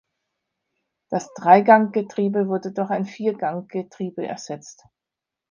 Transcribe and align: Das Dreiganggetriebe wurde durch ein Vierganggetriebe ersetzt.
Das 1.11 1.31
Dreiganggetriebe 1.35 2.47
wurde 2.47 2.71
durch 2.71 2.89
ein 2.89 3.05
Vierganggetriebe 3.05 4.25
ersetzt. 4.25 4.83